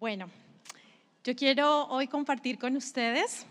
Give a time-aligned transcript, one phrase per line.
[0.00, 0.30] Bueno,
[1.24, 3.46] yo quiero hoy compartir con ustedes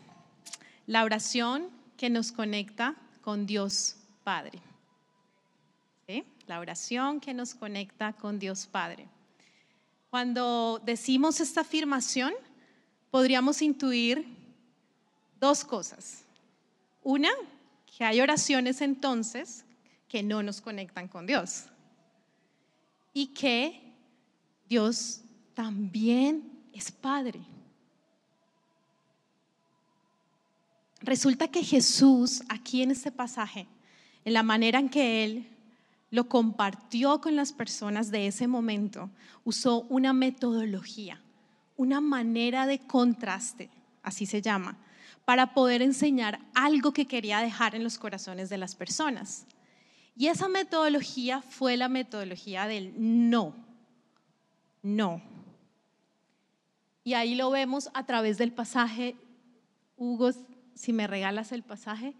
[0.85, 4.61] la oración que nos conecta con Dios Padre.
[6.47, 9.09] La oración que nos conecta con Dios Padre.
[10.09, 12.31] Cuando decimos esta afirmación,
[13.11, 14.25] podríamos intuir
[15.41, 16.23] dos cosas.
[17.03, 17.31] Una,
[17.97, 19.65] que hay oraciones entonces
[20.07, 21.65] que no nos conectan con Dios
[23.13, 23.81] y que
[24.69, 25.23] Dios
[25.57, 27.39] también es Padre.
[30.99, 33.67] Resulta que Jesús, aquí en este pasaje,
[34.23, 35.47] en la manera en que Él
[36.11, 39.09] lo compartió con las personas de ese momento,
[39.45, 41.19] usó una metodología,
[41.75, 43.71] una manera de contraste,
[44.03, 44.77] así se llama,
[45.25, 49.47] para poder enseñar algo que quería dejar en los corazones de las personas.
[50.15, 53.55] Y esa metodología fue la metodología del no,
[54.83, 55.36] no.
[57.07, 59.15] Y ahí lo vemos a través del pasaje.
[59.95, 60.31] Hugo,
[60.75, 62.13] si me regalas el pasaje,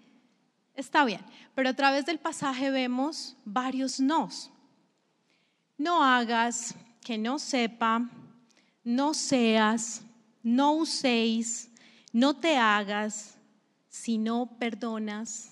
[0.76, 1.20] está bien.
[1.56, 4.50] Pero a través del pasaje vemos varios nos.
[5.78, 8.10] No hagas, que no sepa,
[8.86, 10.04] no seas,
[10.42, 11.70] no uséis,
[12.14, 13.38] no te hagas,
[13.90, 15.52] si no perdonas,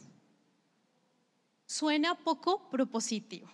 [1.66, 3.50] Suena poco propositivo,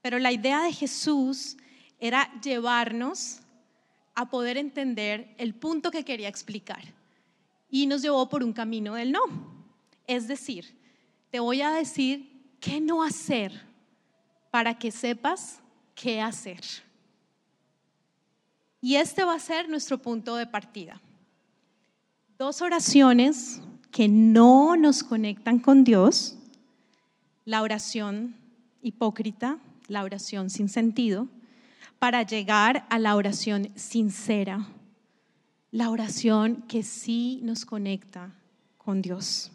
[0.00, 1.56] pero la idea de Jesús
[1.98, 3.40] era llevarnos
[4.14, 6.82] a poder entender el punto que quería explicar
[7.70, 9.20] y nos llevó por un camino del no.
[10.06, 10.76] Es decir,
[11.30, 13.52] te voy a decir qué no hacer
[14.50, 15.60] para que sepas
[15.94, 16.60] qué hacer.
[18.80, 21.00] Y este va a ser nuestro punto de partida.
[22.38, 26.36] Dos oraciones que no nos conectan con Dios
[27.44, 28.36] la oración
[28.82, 31.28] hipócrita, la oración sin sentido,
[32.04, 34.68] para llegar a la oración sincera,
[35.70, 38.30] la oración que sí nos conecta
[38.76, 39.50] con Dios.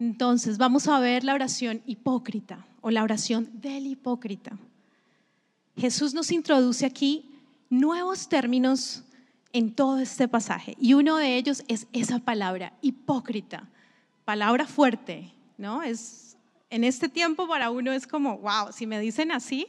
[0.00, 4.56] Entonces, vamos a ver la oración hipócrita o la oración del hipócrita.
[5.76, 7.38] Jesús nos introduce aquí
[7.68, 9.02] nuevos términos
[9.52, 13.68] en todo este pasaje y uno de ellos es esa palabra, hipócrita,
[14.24, 15.82] palabra fuerte, ¿no?
[15.82, 16.38] Es
[16.70, 19.66] en este tiempo para uno es como, wow, si me dicen así,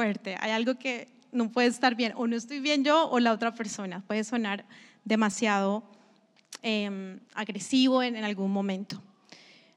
[0.00, 3.54] hay algo que no puede estar bien, o no estoy bien yo o la otra
[3.54, 4.64] persona, puede sonar
[5.04, 5.82] demasiado
[6.62, 9.02] em, agresivo en algún momento.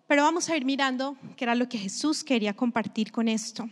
[0.08, 3.70] Pero vamos a ir mirando qué era lo que Jesús quería compartir con esto.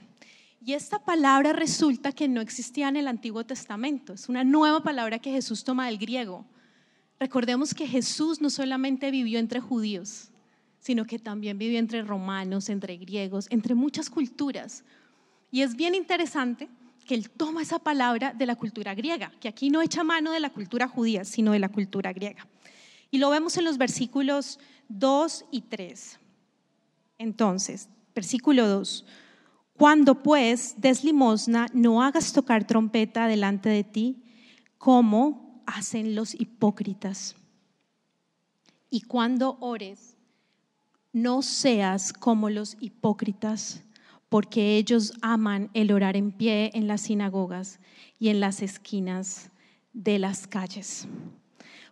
[0.64, 5.20] Y esta palabra resulta que no existía en el Antiguo Testamento, es una nueva palabra
[5.20, 6.46] que Jesús toma del griego.
[7.20, 10.31] Recordemos que Jesús no solamente vivió entre judíos,
[10.80, 14.86] sino que también vivió entre romanos, entre griegos, entre muchas culturas.
[15.52, 16.70] Y es bien interesante
[17.06, 20.40] que él toma esa palabra de la cultura griega, que aquí no echa mano de
[20.40, 22.48] la cultura judía, sino de la cultura griega.
[23.12, 26.20] Y lo vemos en los versículos 2 y 3.
[27.18, 29.06] Entonces, versículo 2.
[29.74, 34.24] Cuando pues des limosna, no hagas tocar trompeta delante de ti,
[34.78, 37.36] como hacen los hipócritas.
[38.90, 40.18] Y cuando ores,
[41.12, 43.84] no seas como los hipócritas,
[44.30, 47.80] porque ellos aman el orar en pie en las sinagogas
[48.20, 49.52] y en las esquinas
[49.92, 51.08] de las calles.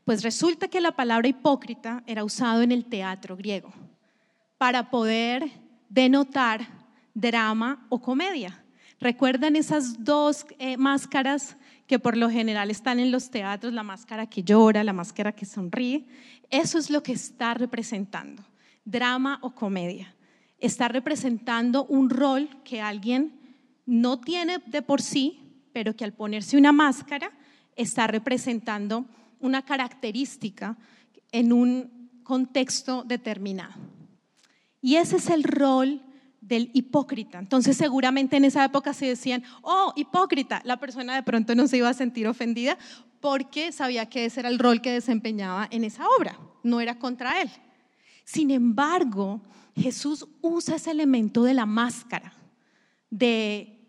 [0.06, 3.74] Pues resulta que la palabra hipócrita era usado en el teatro griego
[4.58, 5.52] para poder
[5.90, 6.68] denotar
[7.14, 8.64] drama o comedia.
[9.00, 13.74] ¿Recuerdan esas dos eh, máscaras que por lo general están en los teatros?
[13.74, 16.08] La máscara que llora, la máscara que sonríe.
[16.50, 18.44] Eso es lo que está representando
[18.86, 20.16] drama o comedia.
[20.60, 23.40] Está representando un rol que alguien
[23.86, 25.40] no tiene de por sí,
[25.74, 27.32] pero que al ponerse una máscara
[27.76, 29.06] está representando
[29.40, 30.78] una característica
[31.32, 33.74] en un contexto determinado.
[34.82, 36.02] Y ese es el rol
[36.42, 37.40] del hipócrita.
[37.40, 40.62] Entonces seguramente en esa época se decían, oh, hipócrita.
[40.64, 42.78] La persona de pronto no se iba a sentir ofendida
[43.20, 47.42] porque sabía que ese era el rol que desempeñaba en esa obra, no era contra
[47.42, 47.50] él.
[48.24, 49.42] Sin embargo,
[49.78, 52.34] Jesús usa ese elemento de la máscara,
[53.12, 53.80] de,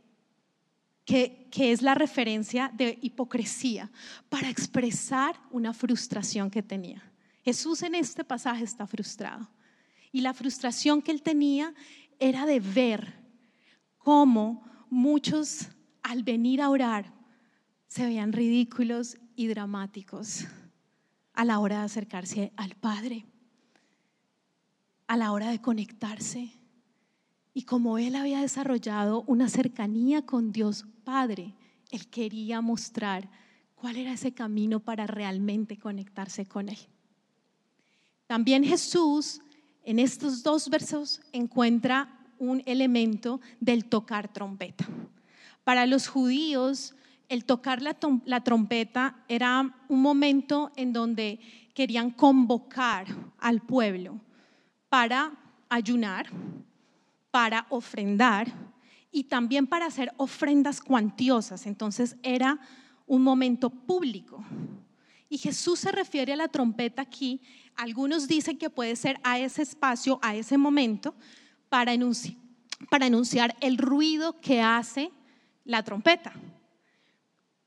[1.05, 3.91] que, que es la referencia de hipocresía,
[4.29, 7.03] para expresar una frustración que tenía.
[7.43, 9.49] Jesús en este pasaje está frustrado.
[10.13, 11.75] Y la frustración que él tenía
[12.19, 13.15] era de ver
[13.97, 15.69] cómo muchos
[16.03, 17.13] al venir a orar
[17.87, 20.47] se veían ridículos y dramáticos
[21.33, 23.27] a la hora de acercarse al Padre
[25.09, 26.53] a la hora de conectarse.
[27.53, 31.55] Y como él había desarrollado una cercanía con Dios Padre,
[31.91, 33.29] él quería mostrar
[33.75, 36.79] cuál era ese camino para realmente conectarse con Él.
[38.27, 39.41] También Jesús
[39.83, 44.87] en estos dos versos encuentra un elemento del tocar trompeta.
[45.65, 46.95] Para los judíos,
[47.29, 51.41] el tocar la, trompeta era un momento en donde
[51.75, 53.07] querían convocar
[53.39, 54.21] al pueblo
[54.89, 55.33] para
[55.69, 56.31] ayunar,
[57.31, 58.53] para ofrendar
[59.11, 61.67] y también para hacer ofrendas cuantiosas.
[61.67, 62.59] Entonces era
[63.07, 64.45] un momento público.
[65.29, 67.43] Y Jesús se refiere a la trompeta aquí.
[67.77, 71.15] Algunos dicen que puede ser a ese espacio, a ese momento,
[71.69, 71.93] para,
[72.91, 75.11] para anunciar el ruido que hace
[75.65, 76.33] la trompeta.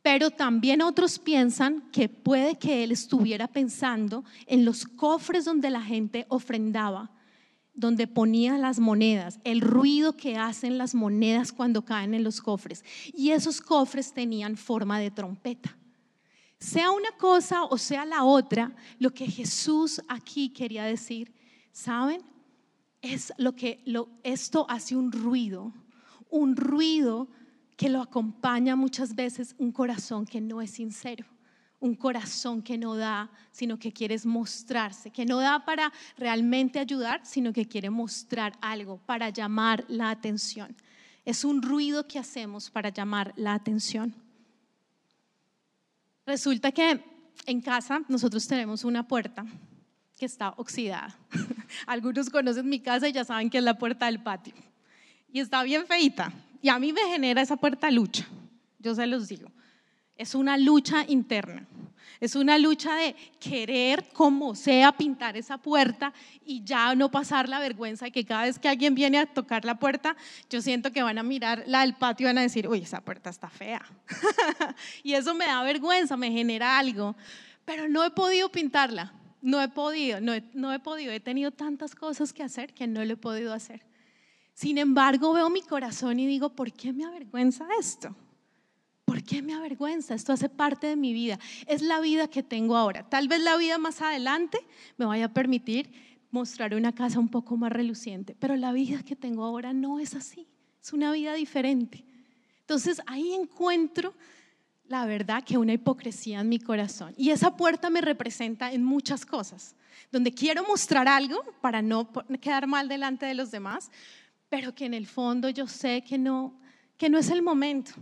[0.02, 5.82] Pero también otros piensan que puede que él estuviera pensando en los cofres donde la
[5.82, 7.12] gente ofrendaba
[7.74, 12.84] donde ponía las monedas, el ruido que hacen las monedas cuando caen en los cofres.
[13.14, 15.78] Y esos cofres tenían forma de trompeta.
[16.60, 21.34] Sea una cosa o sea la otra, lo que Jesús aquí quería decir,
[21.72, 22.22] ¿saben?
[23.02, 23.84] Es lo que
[24.24, 25.74] esto hace un ruido,
[26.30, 27.30] un ruido
[27.82, 31.26] que lo acompaña muchas veces un corazón que no es sincero
[31.80, 37.22] un corazón que no da, sino que quiere mostrarse, que no da para realmente ayudar,
[37.24, 40.76] sino que quiere mostrar algo para llamar la atención.
[41.26, 44.14] Es un ruido que hacemos para llamar la atención.
[46.28, 47.04] Resulta que
[47.48, 49.44] en casa nosotros tenemos una puerta
[50.20, 51.18] que está oxidada.
[51.88, 54.54] Algunos conocen mi casa y ya saben que es la puerta del patio.
[55.34, 56.32] Y está bien feita.
[56.62, 58.26] Y a mí me genera esa puerta lucha.
[58.80, 59.52] Yo se los digo.
[60.16, 61.68] Es una lucha interna.
[62.20, 66.14] Es una lucha de querer como sea pintar esa puerta
[66.46, 69.66] y ya no pasar la vergüenza de que cada vez que alguien viene a tocar
[69.66, 70.16] la puerta,
[70.48, 73.02] yo siento que van a mirar la del patio y van a decir, uy, esa
[73.02, 73.82] puerta está fea.
[75.04, 77.16] y eso me da vergüenza, me genera algo.
[77.66, 81.12] Pero no he podido pintarla, no he podido, no he, no he podido.
[81.12, 83.82] He tenido tantas cosas que hacer que no lo he podido hacer.
[84.54, 88.16] Sin embargo, veo mi corazón y digo, ¿por qué me avergüenza esto?
[89.06, 90.14] ¿Por qué me avergüenza?
[90.14, 91.40] Esto hace parte de mi vida.
[91.68, 93.10] Es la vida que tengo ahora.
[93.10, 94.60] Tal vez la vida más adelante
[94.98, 95.92] me vaya a permitir
[96.32, 100.16] mostrar una casa un poco más reluciente, pero la vida que tengo ahora no es
[100.16, 100.48] así.
[100.82, 102.06] Es una vida diferente.
[102.62, 104.14] Entonces ahí encuentro
[104.86, 107.14] la verdad que una hipocresía en mi corazón.
[107.18, 109.76] Y esa puerta me representa en muchas cosas,
[110.12, 112.10] donde quiero mostrar algo para no
[112.42, 113.90] quedar mal delante de los demás,
[114.52, 116.60] pero que en el fondo yo sé que no,
[116.98, 117.94] que no es el momento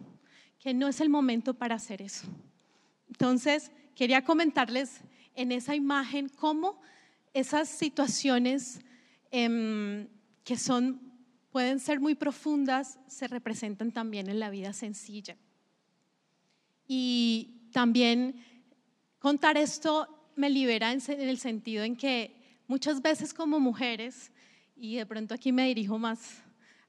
[0.60, 2.28] que no es el momento para hacer eso.
[3.08, 5.02] Entonces, quería comentarles
[5.34, 6.80] en esa imagen cómo
[7.34, 8.82] esas situaciones
[9.32, 10.08] em,
[10.44, 11.02] que son,
[11.52, 15.38] pueden ser muy profundas se representan también en la vida sencilla.
[16.88, 18.44] Y también
[19.20, 22.36] contar esto me libera en, el sentido en que
[22.68, 24.32] muchas veces como mujeres,
[24.80, 26.42] y de pronto aquí me dirijo más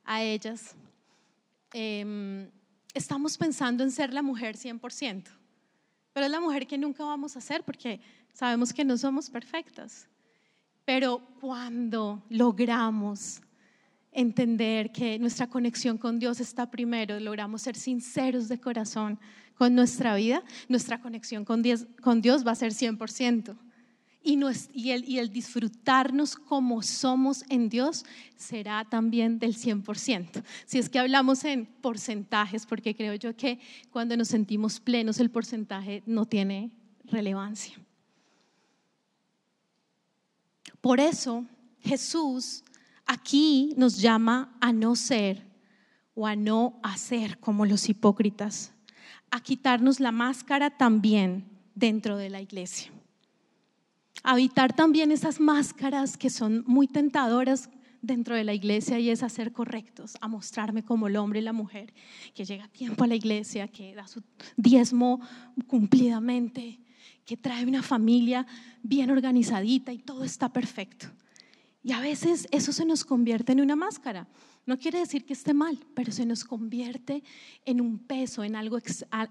[0.05, 0.77] a ellas,
[1.73, 2.49] eh,
[2.95, 5.25] estamos pensando en ser la mujer 100%,
[6.13, 8.01] pero es la mujer que nunca vamos a ser porque
[8.33, 10.09] sabemos que no somos perfectas.
[10.85, 13.41] Pero cuando logramos
[14.13, 19.19] entender que nuestra conexión con Dios está primero, logramos ser sinceros de corazón
[19.55, 23.57] con nuestra vida, nuestra conexión con Dios, con Dios va a ser 100%.
[24.23, 28.05] Y, el, disfrutarnos como somos en Dios
[28.37, 30.45] será también del 100%.
[30.67, 33.59] Si es que hablamos en porcentajes, porque creo yo que
[33.91, 36.71] cuando nos sentimos plenos el porcentaje no tiene
[37.05, 37.79] relevancia.
[40.83, 41.47] Por eso
[41.81, 42.62] Jesús
[43.07, 45.47] aquí nos llama a no ser
[46.15, 48.75] o a no hacer como los hipócritas,
[49.31, 52.93] a quitarnos la máscara también dentro de la iglesia
[54.23, 57.71] habitar también esas máscaras que son muy tentadoras
[58.03, 61.53] dentro de la iglesia y es hacer correctos, a mostrarme como el hombre y la
[61.53, 61.93] mujer
[62.35, 64.23] que llega a tiempo a la iglesia, que da su
[64.57, 65.21] diezmo
[65.67, 66.81] cumplidamente,
[67.25, 68.47] que trae una familia
[68.83, 71.07] bien organizadita y todo está perfecto.
[71.83, 74.29] Y a veces eso se nos convierte en una máscara.
[74.67, 77.23] No quiere decir que esté mal, pero se nos convierte
[77.65, 78.79] en un peso, en algo,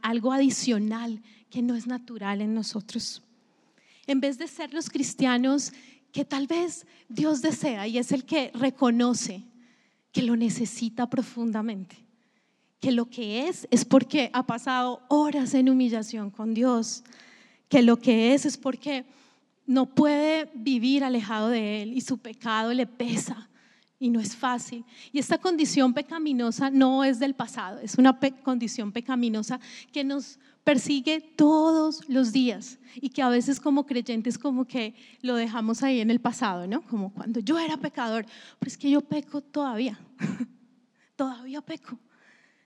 [0.02, 3.24] algo adicional que no es natural en nosotros
[4.10, 5.72] en vez de ser los cristianos
[6.12, 9.44] que tal vez Dios desea y es el que reconoce
[10.12, 11.96] que lo necesita profundamente,
[12.80, 17.04] que lo que es es porque ha pasado horas en humillación con Dios,
[17.68, 19.06] que lo que es es porque
[19.68, 23.46] no puede vivir alejado de Él y su pecado le pesa.
[24.02, 24.86] y no es fácil.
[25.12, 29.60] Y esta condición pecaminosa no es del pasado, es una condición pecaminosa
[29.92, 35.36] que nos persigue todos los días y que a veces como creyentes como que lo
[35.36, 36.82] dejamos ahí en el pasado, ¿no?
[36.82, 38.26] Como cuando yo era pecador,
[38.60, 40.00] pues que yo peco todavía,
[41.16, 41.98] todavía peco.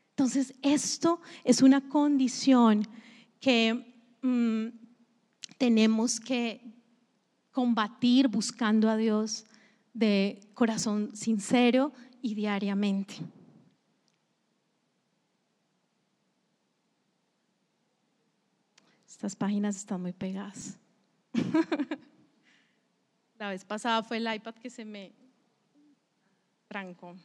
[0.09, 2.87] Entonces esto es una condición
[3.39, 4.67] que mm,
[5.57, 6.61] tenemos que
[7.51, 9.45] combatir buscando a Dios
[9.93, 13.15] de corazón sincero y diariamente.
[19.23, 20.77] Estas páginas están muy pegadas.
[23.39, 25.13] La vez pasada fue el iPad que se me
[26.67, 27.15] trancó.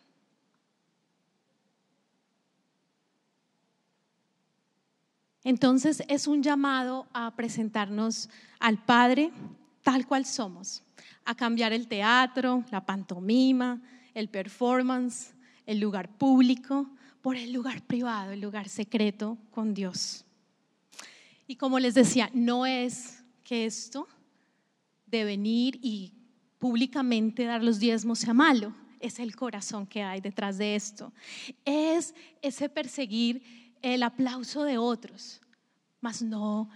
[5.43, 9.33] Entonces es un llamado a presentarnos al Padre
[9.83, 10.85] tal cual somos,
[11.25, 13.83] a cambiar el teatro, la pantomima,
[14.14, 15.35] el performance,
[15.67, 16.88] el lugar público,
[17.23, 20.25] por el lugar privado, el lugar secreto con Dios.
[21.50, 24.07] Y como les decía, no es que esto
[25.07, 26.12] de venir y
[26.59, 31.11] públicamente dar los diezmos sea malo, es el corazón que hay detrás de esto.
[31.64, 33.43] Es ese perseguir
[33.81, 35.40] el aplauso de otros,
[36.02, 36.69] mas no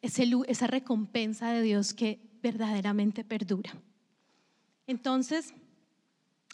[0.00, 3.72] esa recompensa de Dios que verdaderamente perdura.
[4.86, 5.52] Entonces,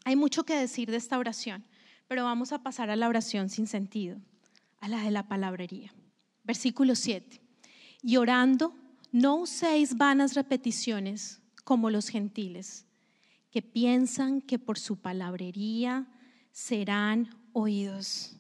[0.04, 1.62] hay mucho que decir de esta oración,
[2.09, 4.18] pero vamos a pasar a la oración sin sentido,
[4.80, 5.92] a la de la palabrería.
[6.42, 7.45] Versículo 7
[8.06, 8.72] y orando,
[9.10, 12.86] no uséis vanas repeticiones como los gentiles,
[13.50, 16.06] que piensan que por su palabrería
[16.52, 18.36] serán oídos.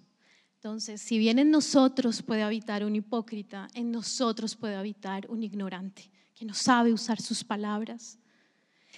[0.54, 6.12] Entonces, si bien en nosotros puede habitar un hipócrita, en nosotros puede habitar un ignorante
[6.32, 8.20] que no sabe usar sus palabras.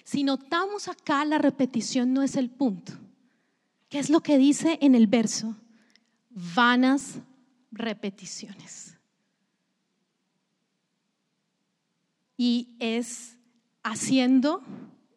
[0.04, 2.92] Si notamos acá la repetición no es el punto.
[3.88, 5.56] ¿Qué es lo que dice en el verso?
[6.28, 7.20] Vanas
[7.72, 8.98] repeticiones.
[12.38, 13.37] Y es
[13.83, 14.62] haciendo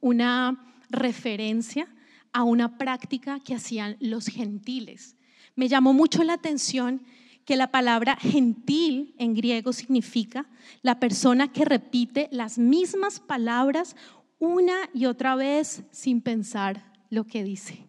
[0.01, 1.87] una referencia
[2.33, 5.15] a una práctica que hacían los gentiles.
[5.55, 7.03] Me llamó mucho la atención
[7.45, 10.49] que la palabra gentil en griego significa
[10.81, 13.95] la persona que repite las mismas palabras
[14.39, 17.87] una y otra vez sin pensar lo que dice.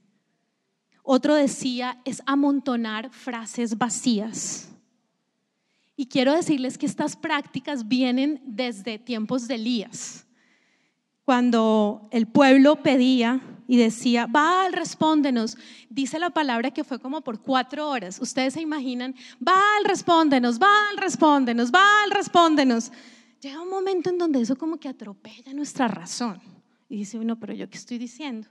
[1.03, 4.72] Otro decía es amontonar frases vacías.
[5.97, 10.27] Y quiero decirles que estas prácticas vienen desde tiempos de Elías,
[11.25, 15.57] cuando el pueblo pedía y decía, Baal, respóndenos.
[15.89, 18.21] Dice la palabra que fue como por cuatro horas.
[18.21, 22.93] Ustedes se imaginan, Baal, respóndenos, Baal, respóndenos, Baal, respóndenos.
[23.41, 26.41] Llega un momento en donde eso como que atropella nuestra razón.
[26.89, 28.49] Y dice uno, pero yo qué estoy diciendo.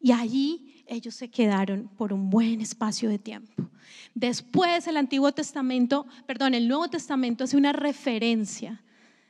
[0.00, 3.68] Y allí ellos se quedaron por un buen espacio de tiempo.
[4.14, 8.82] Después el Antiguo Testamento, perdón, el Nuevo Testamento hace una referencia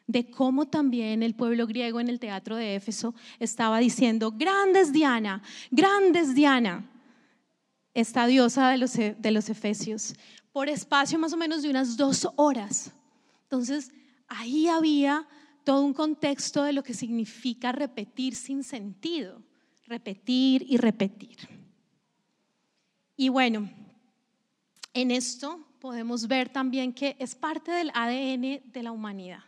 [0.06, 5.42] de cómo también el pueblo griego en el teatro de Éfeso estaba diciendo, grandes Diana,
[5.70, 6.84] grandes Diana,
[7.94, 10.14] esta diosa de los, de los efesios,
[10.52, 12.92] por espacio más o menos de unas dos horas.
[13.44, 13.90] Entonces,
[14.28, 15.26] ahí había
[15.64, 19.40] todo un contexto de lo que significa repetir sin sentido,
[19.86, 21.36] repetir y repetir.
[23.16, 23.70] Y bueno,
[24.94, 29.42] en esto podemos ver también que es parte del ADN de la humanidad.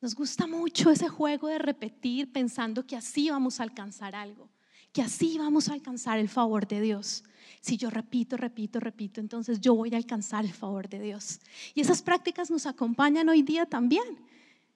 [0.00, 4.48] Nos gusta mucho ese juego de repetir pensando que así vamos a alcanzar algo,
[4.92, 7.24] que así vamos a alcanzar el favor de Dios.
[7.60, 11.40] Si yo repito, repito, repito, entonces yo voy a alcanzar el favor de Dios.
[11.74, 14.18] Y esas prácticas nos acompañan hoy día también.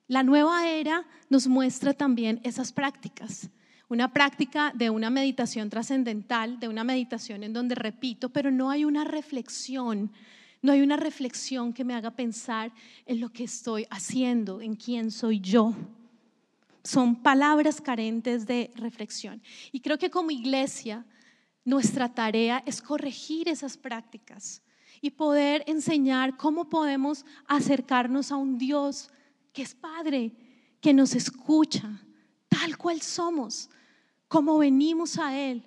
[0.09, 3.49] La nueva era nos muestra también esas prácticas
[3.93, 8.87] una práctica de una meditación trascendental, de una meditación en donde repito, pero no hay
[8.87, 10.11] una reflexión,
[10.63, 12.73] no hay una reflexión que me haga pensar
[13.05, 15.75] en lo que estoy haciendo, en quién soy yo.
[16.83, 19.43] Son palabras carentes de reflexión.
[19.73, 21.05] Y creo que como iglesia,
[21.63, 24.63] nuestra tarea es corregir esas prácticas
[25.03, 29.11] y poder enseñar cómo podemos acercarnos a un Dios
[29.53, 30.33] que es Padre,
[30.81, 32.01] que nos escucha,
[32.49, 33.69] tal cual somos,
[34.33, 35.63] como venimos a Él,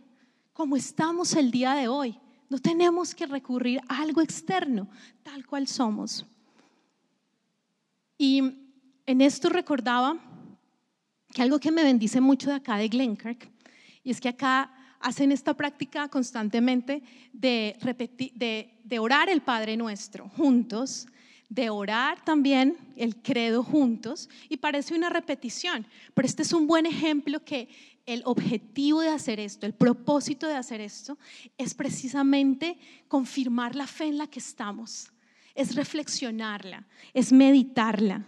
[0.51, 2.17] como estamos el día de hoy.
[2.49, 4.89] No tenemos que recurrir a algo externo,
[5.21, 6.25] tal cual somos.
[8.17, 8.41] Y
[9.05, 10.17] en esto recordaba
[11.31, 13.51] que algo que me bendice mucho de acá de Glenkirk,
[14.03, 17.03] y es que acá hacen esta práctica constantemente
[17.33, 21.05] de, repetir, de, de orar el Padre Nuestro juntos,
[21.49, 26.85] de orar también el credo juntos y parece una repetición, pero este es un buen
[26.85, 27.69] ejemplo que
[28.05, 31.17] el objetivo de hacer esto, el propósito de hacer esto,
[31.57, 35.11] es precisamente confirmar la fe en la que estamos,
[35.55, 38.25] es reflexionarla, es meditarla.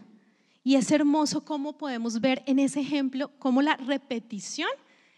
[0.64, 4.70] Y es hermoso cómo podemos ver en ese ejemplo cómo la repetición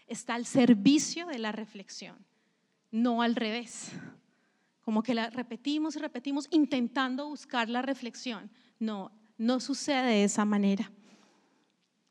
[0.06, 2.16] está al servicio de la reflexión,
[2.92, 3.90] no al revés.
[4.90, 8.50] Como que la repetimos y repetimos intentando buscar la reflexión.
[8.80, 10.90] No, no sucede de esa manera.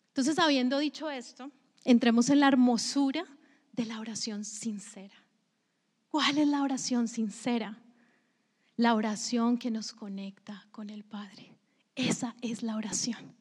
[0.08, 1.52] Entonces, habiendo dicho esto,
[1.84, 3.26] entremos en la hermosura
[3.74, 5.26] de la oración sincera.
[6.08, 7.82] ¿Cuál es la oración sincera?
[8.78, 11.58] La oración que nos conecta con el Padre.
[11.96, 13.36] Esa es la oración.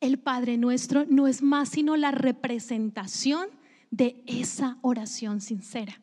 [0.00, 3.50] El Padre nuestro no es más sino la representación
[3.90, 6.00] de esa oración sincera.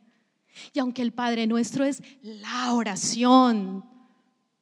[0.74, 3.83] Y aunque el Padre nuestro es la oración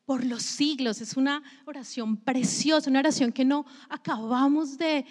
[0.05, 5.05] por los siglos, es una oración preciosa, una oración que no acabamos de,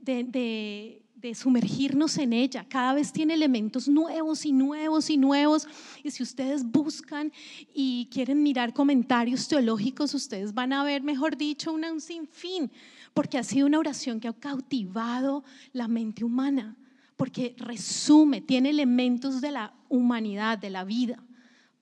[0.00, 1.00] de,
[1.34, 2.66] sumergirnos en ella.
[2.68, 5.66] Cada vez tiene elementos nuevos y nuevos y nuevos.
[6.02, 7.32] Y si ustedes buscan
[7.72, 12.70] y quieren mirar comentarios teológicos, ustedes van a ver, mejor dicho, un sinfín,
[13.14, 16.76] porque ha sido una oración que ha cautivado la mente humana
[17.16, 21.22] porque resume, tiene elementos de la humanidad, de la vida.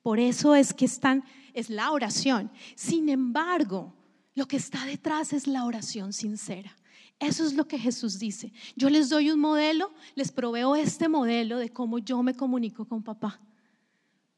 [0.03, 0.85] Por eso es que
[1.55, 2.51] es la oración.
[2.75, 3.95] Sin embargo,
[4.35, 6.77] lo que está detrás es la oración sincera.
[7.19, 8.53] Eso es lo que Jesús dice.
[8.75, 13.03] Yo les doy un modelo, les proveo este modelo de cómo yo me comunico con
[13.03, 13.41] papá.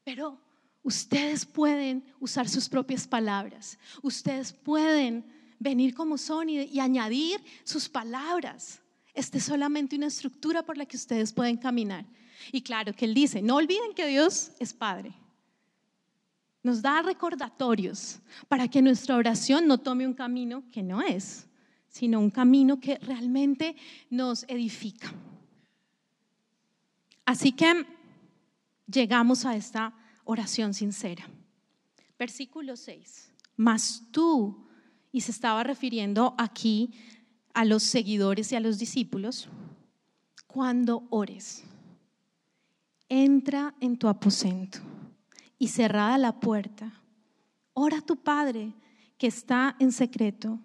[0.04, 0.38] Pero
[0.82, 3.78] ustedes pueden usar sus propias palabras.
[4.02, 5.24] Ustedes pueden
[5.58, 8.82] venir como son y añadir sus palabras.
[9.14, 12.04] Esta es solamente una estructura por la que ustedes pueden caminar.
[12.52, 15.14] Y claro que Él dice, no olviden que Dios es Padre.
[16.62, 18.18] Nos da recordatorios
[18.48, 21.46] para que nuestra oración no tome un camino que no es,
[21.88, 23.76] sino un camino que realmente
[24.10, 25.12] nos edifica.
[27.24, 27.86] Así que
[28.86, 29.94] llegamos a esta
[30.24, 31.24] oración sincera.
[32.18, 33.32] Versículo 6.
[33.56, 34.66] Mas tú,
[35.12, 36.90] y se estaba refiriendo aquí
[37.54, 39.48] a los seguidores y a los discípulos,
[40.46, 41.64] cuando ores,
[43.08, 44.78] entra en tu aposento
[45.58, 47.00] y cerrada la puerta,
[47.72, 48.74] ora a tu Padre
[49.16, 50.58] que está en secreto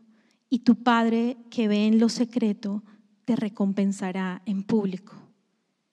[0.50, 2.84] y tu Padre que ve en lo secreto
[3.26, 5.14] te recompensará en público.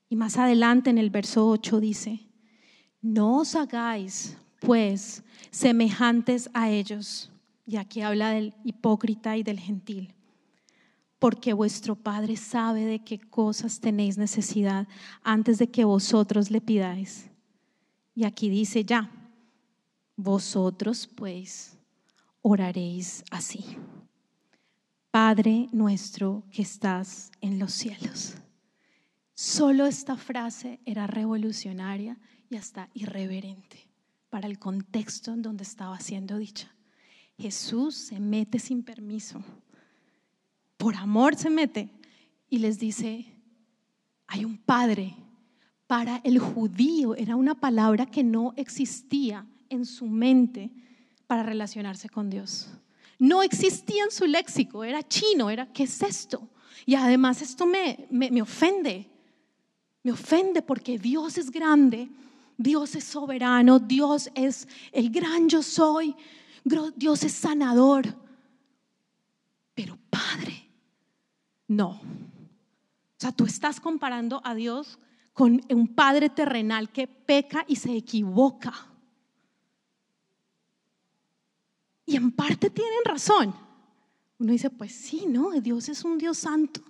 [0.08, 2.20] Y más adelante en el verso 8 dice,
[3.02, 7.30] no os hagáis pues semejantes a ellos.
[7.66, 10.15] Y aquí habla del hipócrita y del gentil
[11.18, 14.86] porque vuestro Padre sabe de qué cosas tenéis necesidad
[15.22, 17.30] antes de que vosotros le pidáis.
[18.14, 19.10] Y aquí dice ya,
[20.16, 21.78] vosotros pues
[22.42, 23.64] oraréis así.
[25.10, 28.34] Padre nuestro que estás en los cielos.
[29.34, 32.18] Solo esta frase era revolucionaria
[32.50, 33.88] y hasta irreverente
[34.28, 36.74] para el contexto en donde estaba siendo dicha.
[37.38, 39.42] Jesús se mete sin permiso
[40.86, 41.90] por amor se mete
[42.48, 43.26] y les dice,
[44.28, 45.16] hay un padre.
[45.88, 50.70] Para el judío era una palabra que no existía en su mente
[51.26, 52.68] para relacionarse con Dios.
[53.18, 56.48] No existía en su léxico, era chino, era, ¿qué es esto?
[56.84, 59.10] Y además esto me, me, me ofende,
[60.04, 62.08] me ofende porque Dios es grande,
[62.56, 66.14] Dios es soberano, Dios es el gran yo soy,
[66.94, 68.06] Dios es sanador,
[69.74, 70.65] pero Padre
[71.68, 71.88] no.
[71.88, 74.98] O sea, tú estás comparando a Dios
[75.32, 78.72] con un padre terrenal que peca y se equivoca.
[82.06, 83.54] Y en parte tienen razón.
[84.38, 85.50] Uno dice, pues sí, ¿no?
[85.60, 86.82] Dios es un Dios santo,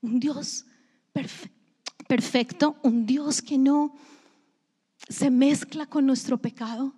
[0.00, 0.64] un Dios
[2.06, 3.94] perfecto, un Dios que no
[5.08, 6.94] se mezcla con nuestro pecado.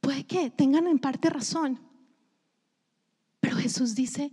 [0.00, 1.80] Puede que tengan en parte razón.
[3.40, 4.30] Pero Jesús dice,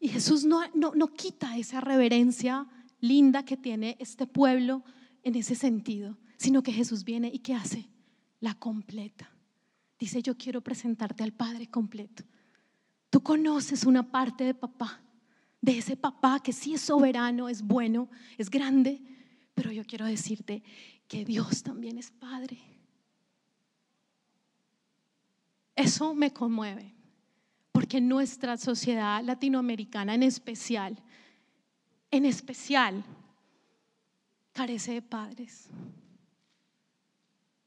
[0.00, 2.66] y Jesús no, no, quita esa reverencia
[3.00, 4.82] linda que tiene este pueblo
[5.22, 7.86] en ese sentido, sino que Jesús viene y ¿qué hace?
[8.40, 9.30] La completa.
[9.98, 12.24] Dice, yo quiero presentarte al Padre completo.
[13.10, 15.02] Tú conoces una parte de papá,
[15.60, 18.08] de ese papá que sí es soberano, es bueno,
[18.38, 19.02] es grande,
[19.52, 20.62] pero yo quiero decirte
[21.08, 22.58] que Dios también es Padre.
[25.76, 26.99] Eso me conmueve
[27.80, 31.02] porque nuestra sociedad latinoamericana en especial,
[32.10, 33.02] en especial,
[34.52, 35.70] carece de padres.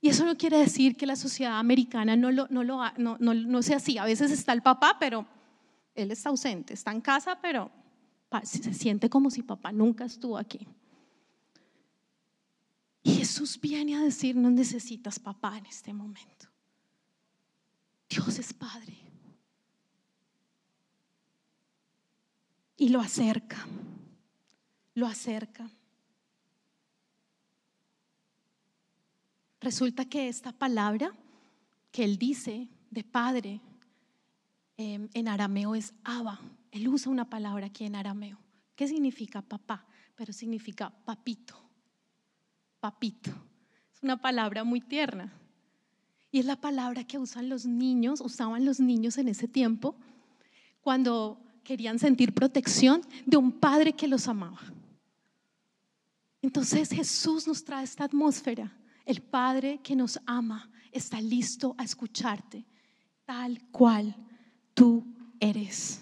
[0.01, 3.63] Y eso no quiere decir que la sociedad americana no, lo, no, lo, no, no
[3.63, 3.97] sea así.
[3.97, 5.25] A veces está el papá, pero
[5.95, 6.75] él está ausente.
[6.75, 7.71] Está en casa, pero
[8.43, 10.67] se siente como si papá nunca estuvo aquí.
[13.01, 16.49] Y Jesús viene a decir, no necesitas papá en este momento.
[18.07, 19.02] Dios es Padre.
[22.83, 23.65] Y lo acerca,
[24.93, 25.69] lo acerca.
[29.61, 31.13] Resulta que esta palabra
[31.93, 33.61] que él dice de padre
[34.75, 36.41] em, en arameo es Abba.
[36.71, 38.37] Él usa una palabra aquí en arameo.
[38.75, 39.87] ¿Qué significa papá?
[40.17, 41.55] Pero significa papito.
[42.81, 43.31] Papito.
[43.93, 45.31] Es una palabra muy tierna.
[46.31, 49.95] Y es la palabra que usan los niños, usaban los niños en ese tiempo,
[50.81, 54.59] cuando querían sentir protección de un padre que los amaba.
[56.41, 58.71] Entonces Jesús nos trae esta atmósfera
[59.05, 62.65] el Padre que nos ama está listo a escucharte
[63.25, 64.15] tal cual
[64.73, 65.05] tú
[65.39, 66.01] eres.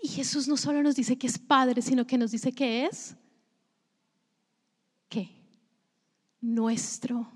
[0.00, 3.14] Y Jesús no solo nos dice que es Padre, sino que nos dice que es
[5.08, 5.30] ¿qué?
[6.40, 7.30] Nuestro.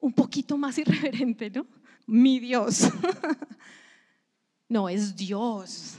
[0.00, 1.66] Un poquito más irreverente, ¿no?
[2.06, 2.82] Mi Dios.
[4.68, 5.96] No, es Dios.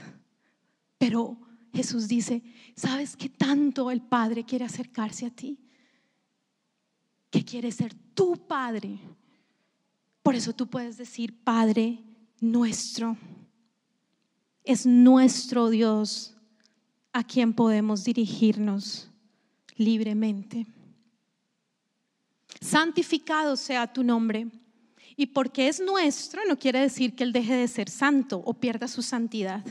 [0.98, 1.36] Pero
[1.72, 2.42] Jesús dice,
[2.76, 5.58] ¿sabes qué tanto el Padre quiere acercarse a ti?
[7.30, 8.98] Que quiere ser tu Padre.
[10.22, 12.04] Por eso tú puedes decir, Padre
[12.40, 13.16] nuestro.
[14.64, 16.34] Es nuestro Dios
[17.12, 19.10] a quien podemos dirigirnos
[19.76, 20.66] libremente.
[22.60, 24.48] Santificado sea tu nombre.
[25.20, 28.88] Y porque es nuestro, no quiere decir que Él deje de ser santo o pierda
[28.88, 29.62] su santidad.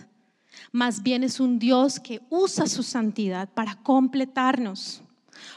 [0.72, 5.02] Más bien es un Dios que usa su santidad para completarnos.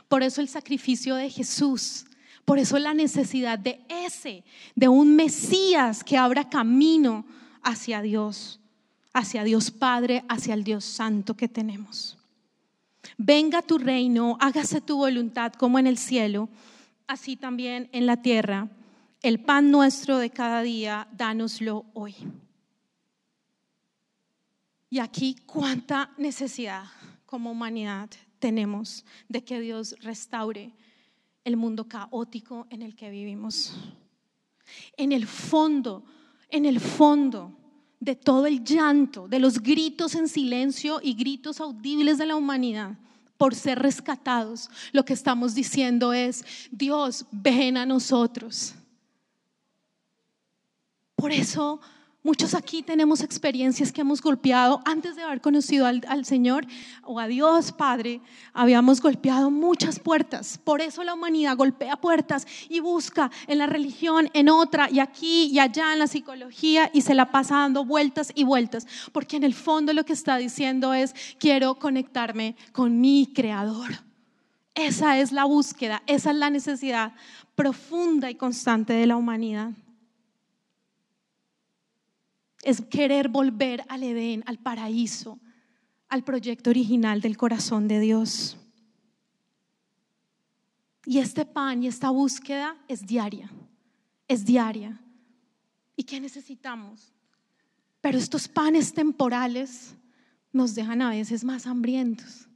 [0.08, 2.06] Por eso el sacrificio de Jesús,
[2.46, 7.26] por eso la necesidad de ese, de un Mesías que abra camino
[7.62, 8.60] hacia Dios,
[9.12, 12.16] hacia Dios Padre, hacia el Dios Santo que tenemos.
[13.18, 16.48] Venga tu reino, hágase tu voluntad como en el cielo,
[17.06, 18.70] así también en la tierra.
[19.22, 22.16] El pan nuestro de cada día, dánoslo hoy.
[24.90, 26.84] Y aquí cuánta necesidad
[27.24, 30.72] como humanidad tenemos de que Dios restaure
[31.44, 33.76] el mundo caótico en el que vivimos.
[34.96, 36.04] En el fondo,
[36.48, 37.56] en el fondo
[38.00, 42.98] de todo el llanto, de los gritos en silencio y gritos audibles de la humanidad
[43.36, 48.74] por ser rescatados, lo que estamos diciendo es, Dios, ven a nosotros.
[51.22, 51.78] Por eso
[52.24, 56.64] Muchos aquí tenemos experiencias que hemos golpeado antes de haber conocido al, Señor
[57.02, 58.20] o a Dios Padre.
[58.52, 60.56] Habíamos golpeado muchas puertas.
[60.58, 65.46] Por eso la humanidad golpea puertas y busca en la religión, en otra y aquí
[65.46, 68.86] y allá en la psicología y se la pasa dando vueltas y vueltas.
[69.10, 73.90] Porque en el fondo lo que está diciendo es, quiero conectarme con mi Creador.
[74.76, 77.14] Esa es la búsqueda, esa es la necesidad
[77.56, 79.72] profunda y constante de la humanidad
[82.62, 85.38] es querer volver al Edén, al paraíso,
[86.08, 88.56] al proyecto original del corazón de Dios.
[91.04, 93.50] Y este pan y esta búsqueda es diaria,
[94.28, 95.00] es diaria.
[95.96, 97.12] ¿Y qué necesitamos?
[98.00, 99.96] Pero estos panes temporales
[100.52, 102.48] nos dejan a veces más hambrientos.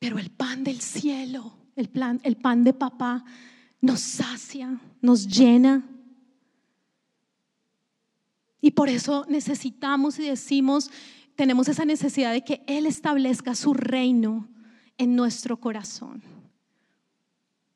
[0.00, 1.90] Pero el pan del cielo, el,
[2.24, 3.24] el pan de papá,
[3.80, 5.88] nos sacia, nos llena
[8.64, 10.90] y por eso necesitamos y decimos,
[11.36, 14.48] tenemos esa necesidad de que Él establezca su reino
[14.96, 16.22] en nuestro corazón,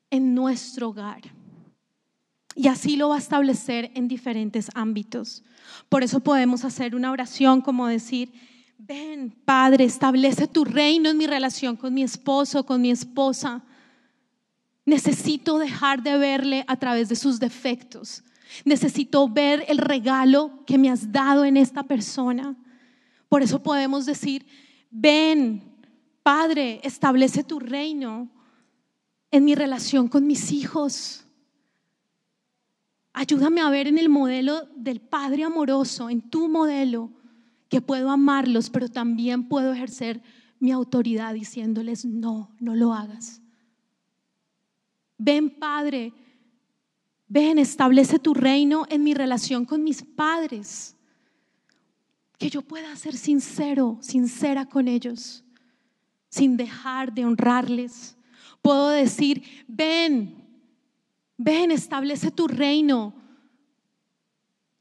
[0.09, 1.21] en nuestro hogar.
[2.55, 5.43] Y así lo va a establecer en diferentes ámbitos.
[5.89, 8.33] Por eso podemos hacer una oración como decir,
[8.79, 13.63] ven Padre, establece tu reino en mi relación con mi esposo, con mi esposa.
[14.87, 18.23] Necesito dejar de verle a través de sus defectos.
[18.65, 22.55] Necesito ver el regalo que me has dado en esta persona.
[23.27, 24.45] Por eso podemos decir,
[24.89, 25.63] ven,
[26.23, 28.29] Padre, establece tu reino
[29.31, 31.25] en mi relación con mis hijos.
[33.13, 37.11] Ayúdame a ver en el modelo del Padre amoroso, en tu modelo,
[37.69, 40.21] que puedo amarlos, pero también puedo ejercer
[40.59, 43.41] mi autoridad diciéndoles, no, no lo hagas.
[45.17, 46.13] Ven, Padre,
[47.31, 50.95] Ven, establece tu reino en mi relación con mis padres.
[52.39, 55.43] Que yo pueda ser sincero, sincera con ellos,
[56.29, 58.17] sin dejar de honrarles.
[58.63, 60.43] Puedo decir, ven,
[61.37, 63.13] ven, establece tu reino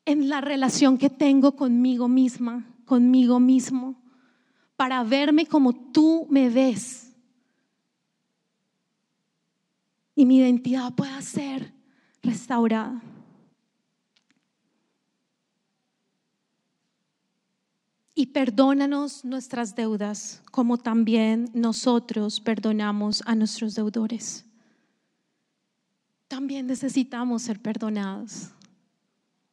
[0.07, 4.03] en la relación que tengo conmigo misma, conmigo mismo,
[4.75, 7.15] para verme como tú me ves.
[10.15, 11.78] Y mi identidad pueda ser
[12.29, 13.03] restaurada.
[18.19, 24.45] y perdónanos nuestras deudas, como también nosotros perdonamos a nuestros deudores.
[26.27, 28.51] También necesitamos ser perdonados.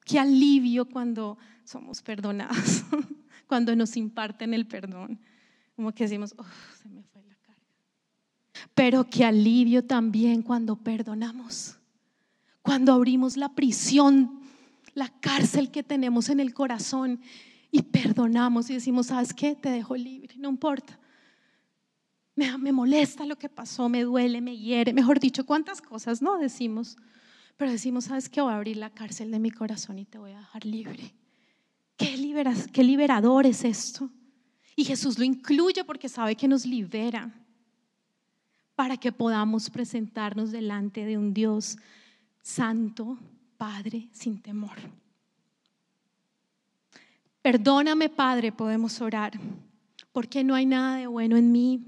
[0.03, 2.83] Qué alivio cuando somos perdonados,
[3.45, 5.19] cuando nos imparten el perdón.
[5.75, 6.35] Como que decimos,
[6.81, 7.61] se me fue la carga.
[8.73, 11.77] Pero qué alivio también cuando perdonamos,
[12.65, 14.39] cuando abrimos la prisión,
[14.95, 17.21] la cárcel que tenemos en el corazón
[17.69, 19.53] y perdonamos y decimos, ¿sabes qué?
[19.53, 20.99] Te dejo libre, no importa.
[22.35, 26.39] Me, me molesta lo que pasó, me duele, me hiere, mejor dicho, cuántas cosas no
[26.39, 26.97] decimos,
[27.55, 28.41] pero decimos, ¿sabes qué?
[28.41, 31.13] Voy a abrir la cárcel de mi corazón y te voy a dejar libre.
[31.97, 34.09] ¿Qué, liberas, qué liberador es esto?
[34.75, 37.31] Y Jesús lo incluye porque sabe que nos libera
[38.73, 41.77] para que podamos presentarnos delante de un Dios
[42.45, 43.17] santo,
[43.57, 44.77] Padre, sin temor.
[47.41, 49.33] Perdóname, Padre, podemos orar,
[50.11, 51.83] porque no hay nada de bueno en mí.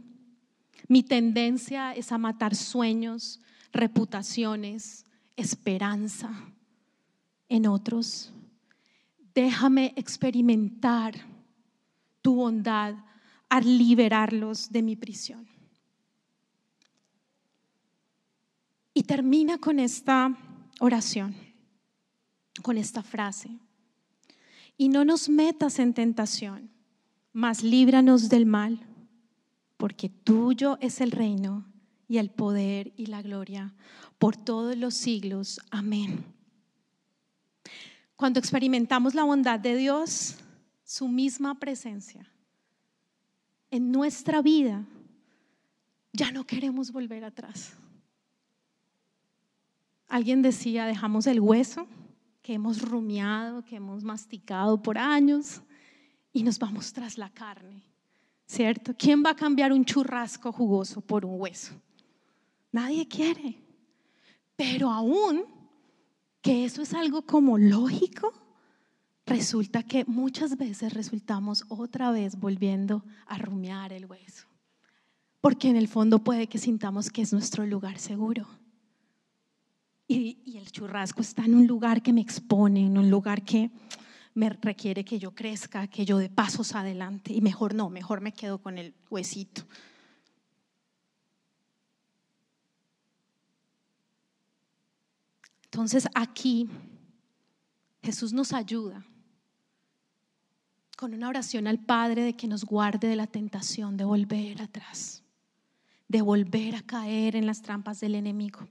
[0.87, 3.39] Mi tendencia es a matar sueños,
[3.71, 6.31] reputaciones, esperanza
[7.49, 8.33] en otros.
[9.35, 11.13] Déjame experimentar
[12.23, 12.95] tu bondad
[13.47, 15.47] al liberarlos de mi prisión.
[18.95, 20.35] Y termina con esta
[20.79, 21.35] oración,
[22.61, 23.49] con esta frase
[24.77, 26.69] y no nos metas en tentación,
[27.33, 28.79] mas líbranos del mal,
[29.77, 31.65] porque tuyo es el reino
[32.07, 33.73] y el poder y la gloria
[34.17, 35.59] por todos los siglos.
[35.71, 36.25] Amén.
[38.15, 40.37] Cuando experimentamos la bondad de Dios,
[40.83, 42.31] su misma presencia
[43.69, 44.85] en nuestra vida,
[46.13, 47.73] ya no queremos volver atrás.
[50.07, 51.87] Alguien decía, dejamos el hueso
[52.41, 55.61] que hemos rumiado, que hemos masticado por años
[56.31, 57.83] y nos vamos tras la carne,
[58.45, 58.93] ¿cierto?
[58.97, 61.73] ¿Quién va a cambiar un churrasco jugoso por un hueso?
[62.71, 63.61] Nadie quiere.
[64.55, 65.43] Pero aún
[66.41, 68.33] que eso es algo como lógico,
[69.25, 74.47] resulta que muchas veces resultamos otra vez volviendo a rumiar el hueso.
[75.41, 78.47] Porque en el fondo puede que sintamos que es nuestro lugar seguro.
[80.07, 83.71] Y, el churrasco está en un lugar que me expone, en un lugar que
[84.33, 87.33] me requiere que yo crezca, que yo dé pasos adelante.
[87.33, 89.63] Y mejor no, mejor me quedo con el huesito.
[95.65, 96.69] Entonces aquí
[98.01, 99.05] Jesús nos ayuda
[100.95, 105.23] con una oración al Padre de que nos guarde de la tentación de volver atrás,
[106.07, 108.67] de volver a caer en las trampas del enemigo.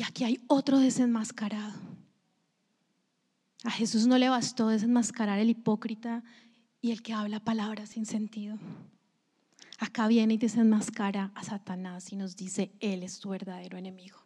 [0.00, 1.78] Y aquí hay otro desenmascarado.
[3.64, 6.24] A Jesús no le bastó desenmascarar el hipócrita
[6.80, 8.58] y el que habla palabras sin sentido.
[9.78, 14.16] Acá viene y desenmascara a Satanás y nos dice, Él es tu verdadero enemigo.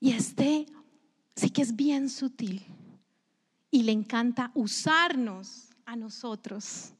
[0.00, 0.66] Y este
[1.36, 2.60] sí que es bien sutil
[3.70, 6.92] y le encanta usarnos a nosotros,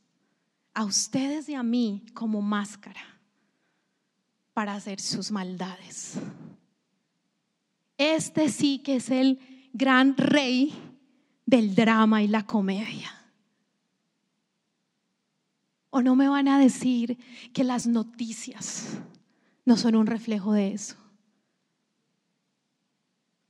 [0.72, 3.09] a ustedes y a mí como máscara
[4.60, 6.16] para hacer sus maldades.
[7.96, 9.40] Este sí que es el
[9.72, 10.74] gran rey
[11.46, 13.10] del drama y la comedia.
[15.88, 17.16] ¿O no me van a decir
[17.54, 18.98] que las noticias
[19.64, 20.96] no son un reflejo de eso?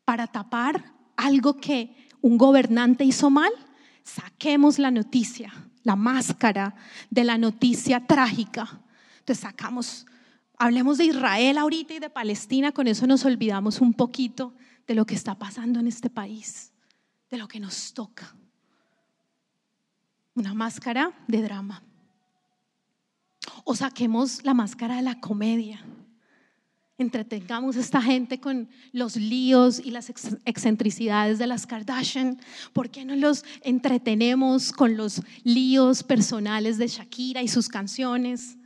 [0.04, 3.50] Para tapar algo que un gobernante hizo mal,
[4.04, 6.76] saquemos la noticia, la máscara
[7.10, 8.80] de la noticia trágica.
[9.18, 10.06] Entonces sacamos
[10.62, 14.52] Hablemos de Israel ahorita y de Palestina, con eso nos olvidamos un poquito
[14.86, 16.74] de lo que está pasando en este país,
[17.30, 18.36] de lo que nos toca.
[20.34, 21.82] Una máscara de drama.
[23.64, 25.82] O saquemos la máscara de la comedia.
[26.98, 30.10] Entretengamos a esta gente con los líos y las
[30.44, 32.38] excentricidades de las Kardashian.
[32.74, 38.58] ¿Por qué no los entretenemos con los líos personales de Shakira y sus canciones?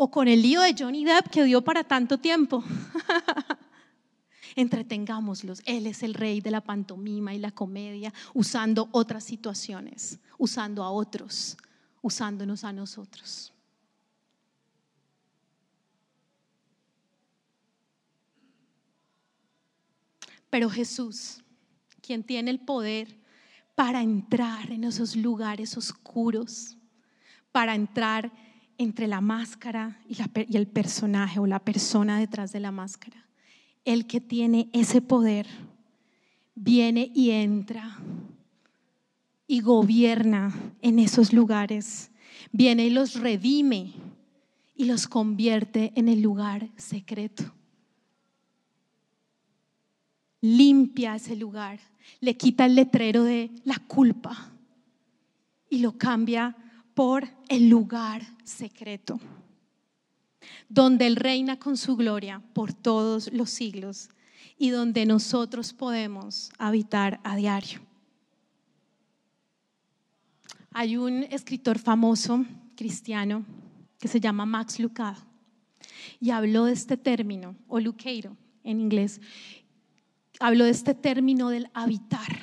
[0.00, 2.62] O con el lío de Johnny Depp que dio para tanto tiempo.
[4.54, 5.60] Entretengámoslos.
[5.64, 10.90] Él es el rey de la pantomima y la comedia, usando otras situaciones, usando a
[10.92, 11.56] otros,
[12.00, 13.52] usándonos a nosotros.
[20.48, 21.42] Pero Jesús,
[22.00, 23.18] quien tiene el poder
[23.74, 26.76] para entrar en esos lugares oscuros,
[27.50, 28.30] para entrar
[28.78, 30.16] entre la máscara y,
[30.56, 33.26] el personaje o la persona detrás de la máscara.
[33.84, 35.46] El que tiene ese poder
[36.54, 37.98] viene y entra
[39.46, 42.10] y gobierna en esos lugares.
[42.52, 43.92] Viene y los redime
[44.74, 47.52] y los convierte en el lugar secreto
[50.40, 51.80] limpia ese lugar,
[52.20, 54.52] le quita el letrero de la culpa
[55.68, 56.56] y lo cambia
[56.98, 59.20] por el lugar secreto,
[60.68, 64.08] donde Él reina con su gloria por todos los siglos
[64.58, 67.78] y donde nosotros podemos habitar a diario.
[70.72, 73.46] Hay un escritor famoso cristiano
[74.00, 75.22] que se llama Max Lucado
[76.18, 79.20] y habló de este término, o Luqueiro en inglés,
[80.40, 82.40] habló de este término del habitar.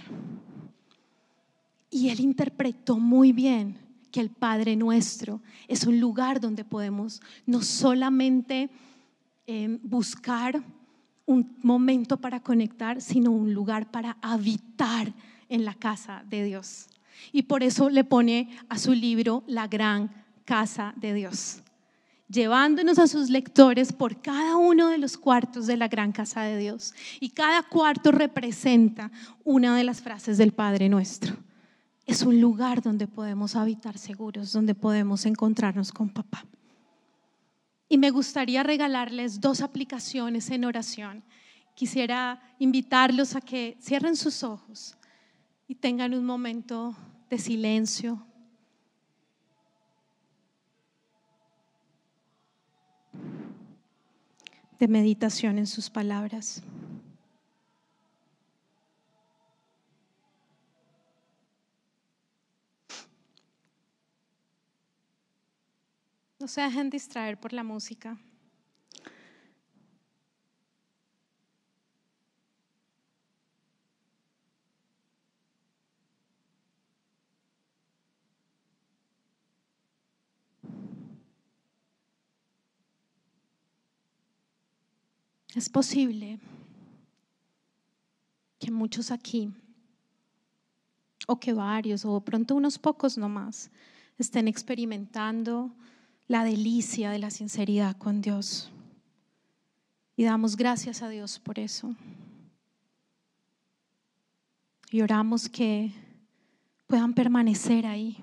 [1.90, 3.84] Y él interpretó muy bien
[4.16, 8.70] que el Padre nuestro es un lugar donde podemos no solamente
[9.46, 10.64] em, buscar
[11.26, 15.12] un momento para conectar, sino un lugar para habitar
[15.50, 16.88] en la casa de Dios.
[17.34, 20.10] Y por eso le pone a su libro La gran
[20.46, 21.62] casa de Dios
[22.28, 26.58] llevándonos a sus lectores por cada uno de los cuartos de la gran casa de
[26.58, 26.96] Dios.
[27.20, 29.12] Y cada cuarto representa
[29.44, 31.38] una de las frases del Padre nuestro.
[32.06, 36.46] Es un lugar donde podemos habitar seguros, donde podemos encontrarnos con papá.
[37.90, 41.24] Y me gustaría regalarles dos aplicaciones en oración.
[41.74, 44.96] Quisiera invitarlos a que cierren sus ojos
[45.68, 46.96] y tengan un momento
[47.30, 48.26] de silencio,
[54.80, 56.62] de meditación en sus palabras.
[66.46, 68.20] No se dejen distraer por la música.
[85.56, 86.38] Es posible
[88.60, 89.52] que muchos aquí,
[91.26, 93.72] o que varios, o pronto unos pocos nomás,
[94.20, 95.76] estén experimentando
[96.28, 98.72] la delicia de la sinceridad con Dios.
[100.16, 101.96] Y damos gracias a Dios por eso.
[104.92, 105.92] Y oramos que
[106.88, 108.18] puedan permanecer ahí.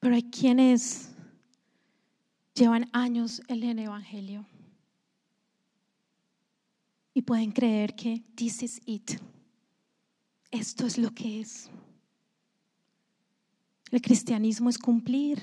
[0.00, 1.10] Pero hay quienes
[2.54, 4.46] llevan años en el Evangelio
[7.14, 9.20] y pueden creer que this is it.
[10.52, 11.68] Esto es lo que es.
[13.90, 15.40] El cristianismo es cumplir.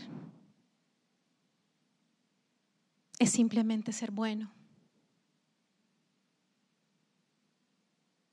[3.18, 4.52] Es simplemente ser bueno.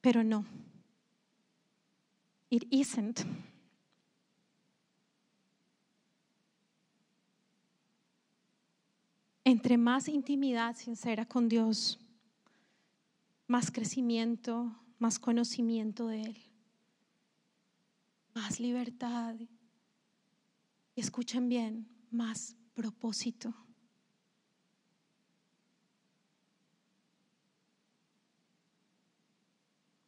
[0.00, 0.44] Pero no.
[2.50, 3.20] It isn't.
[9.44, 11.98] Entre más intimidad sincera con Dios,
[13.46, 16.38] más crecimiento, más conocimiento de Él,
[18.34, 19.34] más libertad.
[20.94, 23.54] Y escuchen bien, más propósito.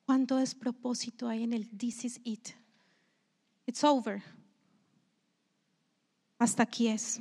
[0.05, 2.51] ¿Cuánto despropósito hay en el this is it?
[3.67, 4.23] It's over.
[6.39, 7.21] Hasta aquí es.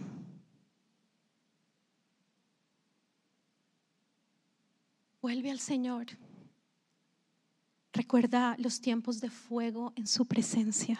[5.21, 6.07] Vuelve al Señor.
[7.93, 10.99] Recuerda los tiempos de fuego en su presencia.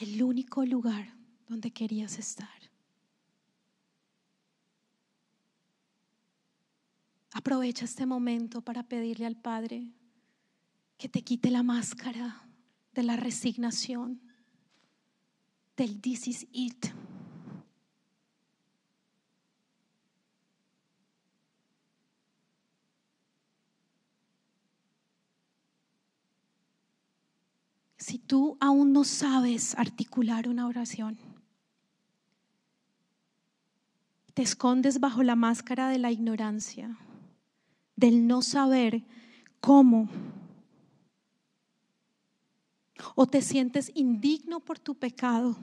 [0.00, 1.14] El único lugar
[1.46, 2.48] donde querías estar.
[7.32, 9.92] Aprovecha este momento para pedirle al Padre
[10.96, 12.48] que te quite la máscara
[12.94, 14.22] de la resignación,
[15.76, 16.86] del this is it.
[28.10, 31.16] Si tú aún no sabes articular una oración,
[34.34, 36.98] te escondes bajo la máscara de la ignorancia,
[37.94, 39.04] del no saber
[39.60, 40.08] cómo,
[43.14, 45.56] o te sientes indigno por tu pecado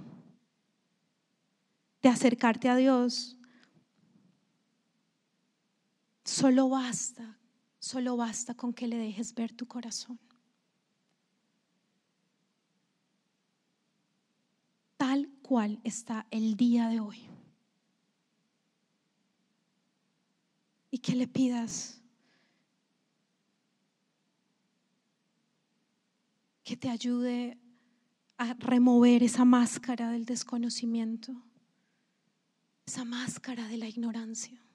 [2.01, 3.35] de acercarte a Dios,
[6.23, 7.37] solo basta,
[7.77, 10.17] solo basta con que le dejes ver tu corazón.
[14.97, 17.27] Tal cual está el día de hoy.
[20.89, 22.01] y que le pidas
[26.63, 27.57] que te ayude
[28.37, 31.33] a remover esa máscara del desconocimiento,
[32.85, 34.66] esa máscara de la ignorancia.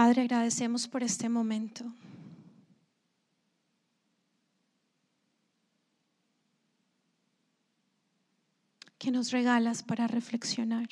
[0.00, 1.84] Padre, agradecemos por este momento.
[8.98, 10.88] que nos regalas para reflexionar.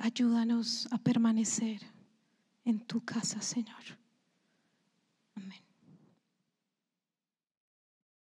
[0.00, 1.80] Ayúdanos a permanecer
[2.64, 4.01] en tu casa, Señor.